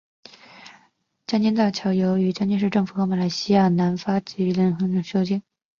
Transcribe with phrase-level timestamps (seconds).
[1.27, 5.43] 江津长江大桥由江津市政府和马来西亚南发集团合作修建。